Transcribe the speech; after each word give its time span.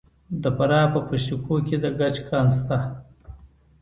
د 0.41 0.43
فراه 0.57 0.87
په 0.93 0.99
پشت 1.07 1.29
کوه 1.45 1.59
کې 1.67 1.77
د 1.83 1.85
ګچ 1.99 2.15
کان 2.29 2.47
شته. 2.57 2.77